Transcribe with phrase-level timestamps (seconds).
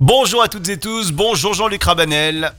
[0.00, 2.52] Bonjour à toutes et tous, bonjour Jean-Luc Rabanel.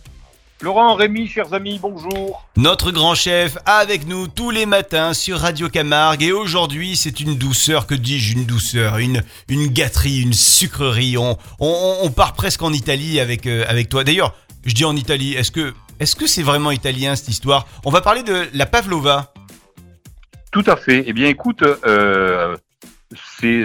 [0.62, 2.48] Laurent, Rémi, chers amis, bonjour.
[2.56, 7.33] Notre grand chef avec nous tous les matins sur Radio Camargue et aujourd'hui c'est une
[7.35, 11.17] douceur, que dis-je une douceur, une, une gâterie, une sucrerie.
[11.17, 14.04] On, on, on part presque en Italie avec, euh, avec toi.
[14.04, 17.66] D'ailleurs, je dis en Italie, est-ce que est-ce que c'est vraiment italien cette histoire?
[17.86, 19.34] On va parler de la pavlova.
[20.52, 21.05] Tout à fait.
[21.08, 22.55] Eh bien, écoute, euh,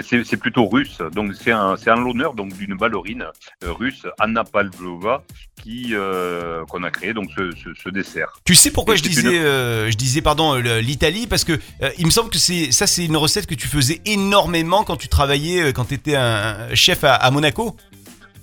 [0.03, 0.99] c'est plutôt russe.
[1.15, 3.25] Donc, c'est un- c'est en l'honneur donc d'une ballerine
[3.65, 5.23] euh, russe, Anna Pavlova,
[5.63, 8.29] qui euh, qu'on a créé donc ce, ce- ce dessert.
[8.45, 11.27] Tu sais pourquoi Et je disais, euh, je disais pardon l'Italie?
[11.27, 14.01] Parce que euh, il me semble que c'est ça c'est une recette que tu faisais
[14.07, 17.77] énormément quand tu travaillais quand tu étais un, un chef à, à Monaco.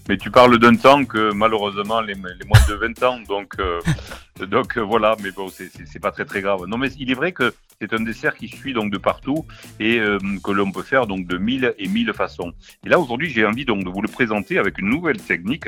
[0.09, 3.80] Mais tu parles d'un temps que malheureusement les, les moins de 20 ans, donc euh,
[4.48, 5.16] donc euh, voilà.
[5.23, 6.66] Mais bon, c'est- pas très très grave.
[6.67, 9.45] Non, mais il est vrai que c'est un dessert qui suit donc de partout
[9.79, 12.52] et euh, que l'on peut faire donc de mille et mille façons.
[12.85, 15.67] Et là aujourd'hui, j'ai envie donc de vous le présenter avec une nouvelle technique.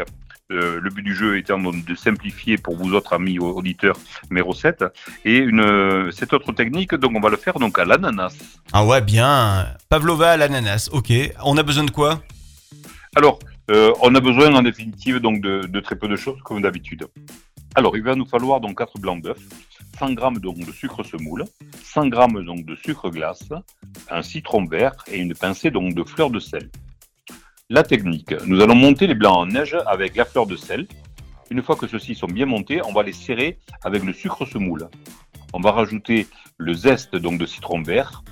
[0.51, 3.95] Euh, le but du jeu étant de simplifier pour vous autres amis au- auditeurs
[4.29, 4.85] mes recettes
[5.23, 8.35] et une cette autre technique donc on va le faire donc à l'ananas.
[8.73, 9.65] Ah ouais bien.
[9.89, 10.89] Pavlova à l'ananas.
[10.91, 11.11] Ok.
[11.43, 12.21] On a besoin de quoi?
[13.15, 13.39] Alors,
[13.71, 17.07] euh, on a besoin en définitive donc de, très peu de choses comme d'habitude.
[17.73, 19.37] Alors, il va nous falloir donc 4 blancs d'œufs,
[19.99, 21.45] 100 g donc de sucre semoule,
[21.83, 23.49] 100 g donc de sucre glace,
[24.09, 26.69] un citron vert et une pincée donc de fleur de sel.
[27.69, 30.87] La technique, nous allons monter les blancs en neige avec la fleur de sel.
[31.49, 34.87] Une fois que ceux-ci sont bien montés, on va les serrer avec le sucre semoule.
[35.53, 36.27] On va rajouter
[36.57, 38.23] le zeste donc de citron vert,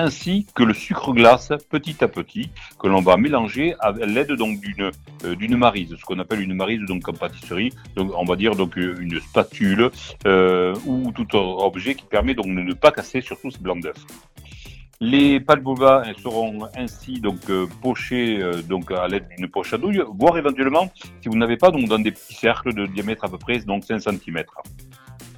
[0.00, 4.60] ainsi que le sucre glace petit à petit que l'on va mélanger à l'aide donc
[4.60, 4.90] d'une
[5.24, 8.78] euh, d'une marise, ce qu'on appelle une marise donc en pâtisserie, on va dire donc
[8.78, 9.90] euh, une spatule
[10.26, 13.98] euh, ou tout objet qui permet donc de ne pas casser surtout ce blanc d'œuf.
[15.02, 19.78] Les pavlovas elles seront ainsi donc euh, pochées euh, donc à l'aide d'une poche à
[19.78, 20.92] douille, voire éventuellement
[21.22, 23.84] si vous n'avez pas donc dans des petits cercles de diamètre à peu près donc
[23.84, 24.44] 5 cm.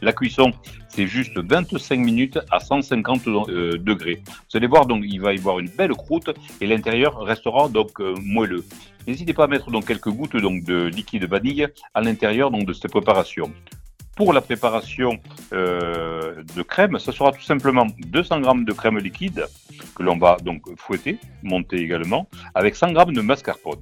[0.03, 0.51] La cuisson,
[0.89, 4.21] c'est juste 25 minutes à 150 euh, degrés.
[4.27, 6.29] Vous allez voir, donc, il va y avoir une belle croûte
[6.61, 8.65] et l'intérieur restera donc euh, moelleux.
[9.07, 13.53] N'hésitez pas à mettre donc quelques gouttes de liquide vanille à l'intérieur de cette préparation.
[14.17, 15.21] Pour la préparation
[15.53, 19.47] euh, de crème, ce sera tout simplement 200 g de crème liquide
[19.95, 23.79] que l'on va donc fouetter, monter également, avec 100 g de mascarpone.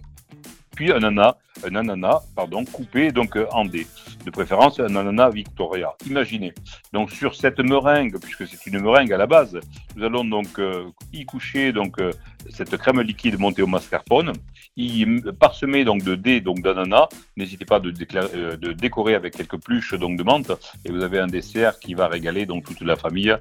[0.80, 3.86] Un ananas, un ananas pardon, coupé donc euh, en dés
[4.24, 5.94] de préférence un ananas Victoria.
[6.06, 6.54] Imaginez.
[6.94, 9.60] Donc sur cette meringue, puisque c'est une meringue à la base,
[9.94, 12.12] nous allons donc euh, y coucher donc euh,
[12.48, 14.32] cette crème liquide montée au mascarpone,
[14.76, 15.04] y
[15.38, 17.08] parsemer donc de dés donc d'ananas.
[17.36, 20.52] N'hésitez pas de, déclarer- euh, de décorer avec quelques pluches donc de menthe
[20.84, 23.34] et vous avez un dessert qui va régaler donc toute la famille.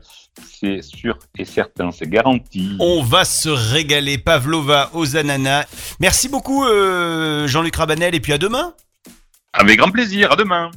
[0.43, 2.75] C'est sûr et certain, c'est garanti.
[2.79, 5.65] On va se régaler Pavlova aux ananas.
[5.99, 8.73] Merci beaucoup euh, Jean-Luc Rabanel et puis à demain.
[9.53, 10.31] Avec grand plaisir.
[10.31, 10.71] À demain.